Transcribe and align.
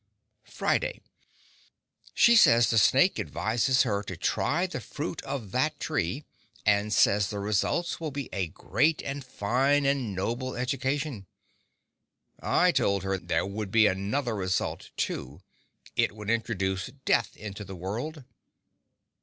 Friday 0.49 0.99
She 2.15 2.35
says 2.35 2.71
the 2.71 2.79
snake 2.79 3.19
advises 3.19 3.83
her 3.83 4.01
to 4.01 4.17
try 4.17 4.65
the 4.65 4.81
fruit 4.81 5.21
of 5.21 5.51
that 5.51 5.79
tree, 5.79 6.25
and 6.65 6.91
says 6.91 7.29
the 7.29 7.37
result 7.37 7.99
will 8.01 8.09
be 8.09 8.27
a 8.33 8.47
great 8.47 9.03
and 9.03 9.23
fine 9.23 9.85
and 9.85 10.15
noble 10.15 10.55
education. 10.55 11.27
I 12.39 12.71
told 12.71 13.03
her 13.03 13.19
there 13.19 13.45
would 13.45 13.69
be 13.69 13.85
another 13.85 14.35
result, 14.35 14.89
too—it 14.97 16.13
would 16.13 16.31
introduce 16.31 16.87
death 17.05 17.37
into 17.37 17.63
the 17.63 17.75
world. 17.75 18.23